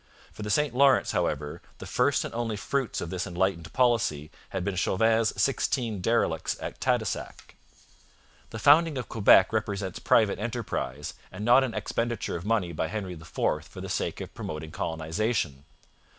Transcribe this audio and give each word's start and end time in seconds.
For 0.33 0.41
the 0.41 0.49
St 0.49 0.73
Lawrence, 0.73 1.11
however, 1.11 1.61
the 1.77 1.85
first 1.85 2.25
and 2.25 2.33
only 2.33 2.57
fruits 2.57 3.01
of 3.01 3.11
this 3.11 3.27
enlightened 3.27 3.71
policy 3.71 4.31
had 4.49 4.63
been 4.63 4.75
Chauvin's 4.75 5.39
sixteen 5.39 6.01
derelicts 6.01 6.57
at 6.59 6.81
Tadoussac. 6.81 7.53
The 8.49 8.57
founding 8.57 8.97
of 8.97 9.07
Quebec 9.09 9.53
represents 9.53 9.99
private 9.99 10.39
enterprise, 10.39 11.13
and 11.31 11.45
not 11.45 11.63
an 11.63 11.75
expenditure 11.75 12.35
of 12.35 12.45
money 12.47 12.71
by 12.73 12.87
Henry 12.87 13.13
IV 13.13 13.27
for 13.29 13.61
the 13.75 13.89
sake 13.89 14.19
of 14.21 14.33
promoting 14.33 14.71
colonization. 14.71 15.65